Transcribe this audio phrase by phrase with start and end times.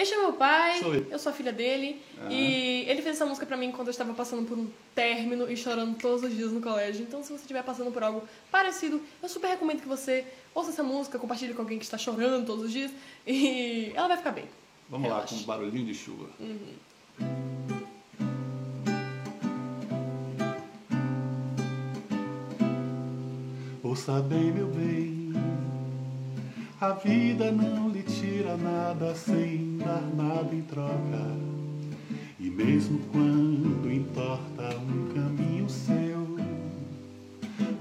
[0.00, 1.06] Este é meu pai, Sou eu.
[1.10, 2.00] eu sou a filha dele.
[2.22, 2.32] Ah.
[2.32, 5.54] E ele fez essa música pra mim quando eu estava passando por um término e
[5.54, 7.02] chorando todos os dias no colégio.
[7.02, 10.24] Então, se você estiver passando por algo parecido, eu super recomendo que você
[10.54, 12.90] ouça essa música, compartilhe com alguém que está chorando todos os dias.
[13.26, 14.46] E ela vai ficar bem.
[14.88, 15.34] Vamos lá, Relaxa.
[15.34, 16.30] com um barulhinho de chuva.
[23.82, 25.19] Ouça bem, meu bem,
[26.80, 31.26] a vida não lhe tira nada sem dar nada em troca.
[32.38, 36.38] E mesmo quando entorta um caminho seu,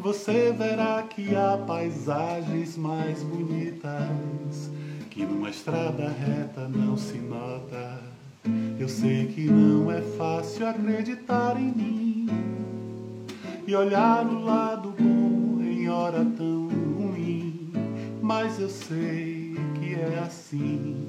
[0.00, 4.68] você verá que há paisagens mais bonitas
[5.10, 8.02] que numa estrada reta não se nota.
[8.80, 12.28] Eu sei que não é fácil acreditar em mim
[13.64, 16.77] e olhar o lado bom em hora tão
[18.28, 21.06] mas eu sei que é assim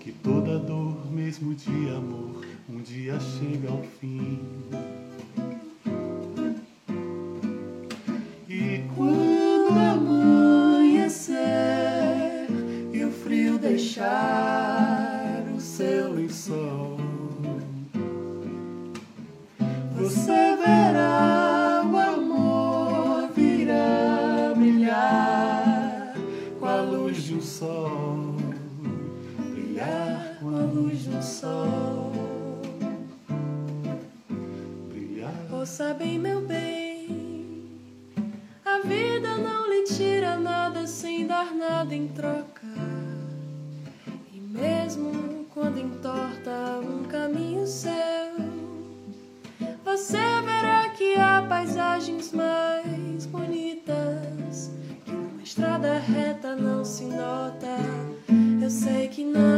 [0.00, 4.40] que toda dor, mesmo de amor, um dia chega ao fim.
[8.48, 11.36] E quando amanhecer
[12.92, 16.98] e o frio deixar o seu lençol,
[19.94, 20.45] você
[29.76, 32.10] brilhar com a luz um sol,
[34.88, 35.34] brilhar.
[35.52, 37.62] Ouça bem, meu bem.
[38.64, 42.66] A vida não lhe tira nada sem dar nada em troca.
[44.32, 47.92] E mesmo quando entorta um caminho seu,
[49.84, 54.70] você verá que há paisagens mais bonitas
[55.04, 57.76] que numa estrada reta não se nota.
[58.66, 59.55] Eu sei que não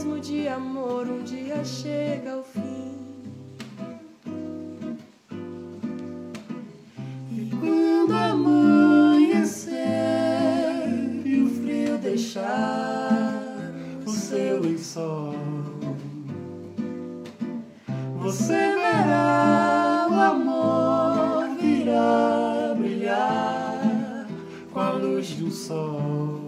[0.00, 2.96] mesmo de amor, um dia chega ao fim.
[7.30, 9.76] E quando amanhecer
[11.24, 13.42] e o frio deixar
[14.06, 15.34] o seu lençol,
[18.16, 24.26] você verá o amor vir a brilhar
[24.72, 26.40] com a luz de um sol.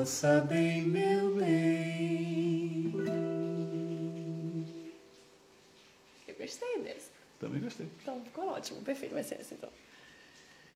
[0.00, 2.92] Ouça bem, meu bem.
[6.26, 7.09] Eu gostei desse.
[7.40, 7.88] Também gostei.
[8.02, 9.70] Então ficou ótimo, perfeito, vai ser essa então.